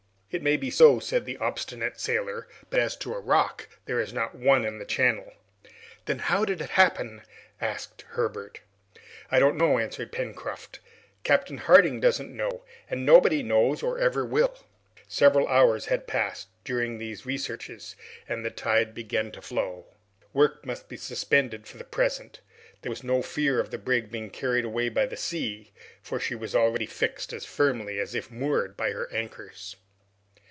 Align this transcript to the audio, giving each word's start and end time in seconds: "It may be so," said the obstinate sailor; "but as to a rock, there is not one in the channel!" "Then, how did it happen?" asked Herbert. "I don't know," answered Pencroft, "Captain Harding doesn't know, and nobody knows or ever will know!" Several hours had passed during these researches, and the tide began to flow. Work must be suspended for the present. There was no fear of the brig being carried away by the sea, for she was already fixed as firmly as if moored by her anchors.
"It 0.33 0.41
may 0.41 0.55
be 0.55 0.69
so," 0.69 0.99
said 0.99 1.25
the 1.25 1.35
obstinate 1.39 1.99
sailor; 1.99 2.47
"but 2.69 2.79
as 2.79 2.95
to 2.95 3.13
a 3.13 3.19
rock, 3.19 3.67
there 3.83 3.99
is 3.99 4.13
not 4.13 4.33
one 4.33 4.63
in 4.63 4.79
the 4.79 4.85
channel!" 4.85 5.33
"Then, 6.05 6.19
how 6.19 6.45
did 6.45 6.61
it 6.61 6.69
happen?" 6.69 7.23
asked 7.59 8.03
Herbert. 8.11 8.61
"I 9.29 9.39
don't 9.39 9.57
know," 9.57 9.77
answered 9.77 10.13
Pencroft, 10.13 10.79
"Captain 11.25 11.57
Harding 11.57 11.99
doesn't 11.99 12.33
know, 12.33 12.63
and 12.89 13.05
nobody 13.05 13.43
knows 13.43 13.83
or 13.83 13.99
ever 13.99 14.23
will 14.25 14.55
know!" 14.55 14.63
Several 15.09 15.49
hours 15.49 15.87
had 15.87 16.07
passed 16.07 16.47
during 16.63 16.97
these 16.97 17.25
researches, 17.25 17.97
and 18.25 18.45
the 18.45 18.49
tide 18.51 18.95
began 18.95 19.33
to 19.33 19.41
flow. 19.41 19.85
Work 20.31 20.65
must 20.65 20.87
be 20.87 20.95
suspended 20.95 21.67
for 21.67 21.75
the 21.77 21.83
present. 21.83 22.39
There 22.83 22.89
was 22.89 23.03
no 23.03 23.21
fear 23.21 23.59
of 23.59 23.69
the 23.69 23.77
brig 23.77 24.09
being 24.09 24.29
carried 24.29 24.63
away 24.63 24.87
by 24.87 25.07
the 25.07 25.17
sea, 25.17 25.73
for 26.01 26.21
she 26.21 26.35
was 26.35 26.55
already 26.55 26.85
fixed 26.85 27.33
as 27.33 27.43
firmly 27.43 27.99
as 27.99 28.15
if 28.15 28.31
moored 28.31 28.77
by 28.77 28.91
her 28.93 29.11
anchors. 29.11 29.75